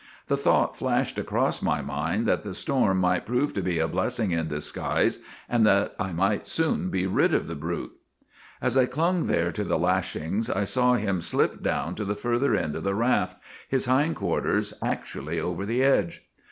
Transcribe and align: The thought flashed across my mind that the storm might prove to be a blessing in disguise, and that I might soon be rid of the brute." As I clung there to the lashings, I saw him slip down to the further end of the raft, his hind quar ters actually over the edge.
The 0.29 0.35
thought 0.35 0.75
flashed 0.75 1.19
across 1.19 1.61
my 1.61 1.83
mind 1.83 2.25
that 2.25 2.41
the 2.41 2.55
storm 2.55 2.97
might 2.97 3.23
prove 3.27 3.53
to 3.53 3.61
be 3.61 3.77
a 3.77 3.87
blessing 3.87 4.31
in 4.31 4.47
disguise, 4.47 5.19
and 5.47 5.63
that 5.67 5.93
I 5.99 6.11
might 6.11 6.47
soon 6.47 6.89
be 6.89 7.05
rid 7.05 7.35
of 7.35 7.45
the 7.45 7.53
brute." 7.53 7.91
As 8.63 8.75
I 8.75 8.87
clung 8.87 9.27
there 9.27 9.51
to 9.51 9.63
the 9.63 9.77
lashings, 9.77 10.49
I 10.49 10.63
saw 10.63 10.95
him 10.95 11.21
slip 11.21 11.61
down 11.61 11.93
to 11.93 12.03
the 12.03 12.15
further 12.15 12.55
end 12.55 12.75
of 12.75 12.81
the 12.81 12.95
raft, 12.95 13.37
his 13.69 13.85
hind 13.85 14.15
quar 14.15 14.41
ters 14.41 14.73
actually 14.81 15.39
over 15.39 15.67
the 15.67 15.83
edge. 15.83 16.27